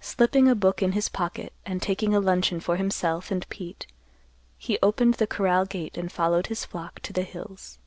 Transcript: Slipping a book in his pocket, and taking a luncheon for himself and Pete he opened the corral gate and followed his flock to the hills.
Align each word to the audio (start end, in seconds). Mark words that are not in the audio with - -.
Slipping 0.00 0.48
a 0.48 0.54
book 0.54 0.80
in 0.82 0.92
his 0.92 1.10
pocket, 1.10 1.52
and 1.66 1.82
taking 1.82 2.14
a 2.14 2.18
luncheon 2.18 2.60
for 2.60 2.76
himself 2.76 3.30
and 3.30 3.46
Pete 3.50 3.86
he 4.56 4.78
opened 4.82 5.16
the 5.20 5.26
corral 5.26 5.66
gate 5.66 5.98
and 5.98 6.10
followed 6.10 6.46
his 6.46 6.64
flock 6.64 7.00
to 7.00 7.12
the 7.12 7.24
hills. 7.24 7.78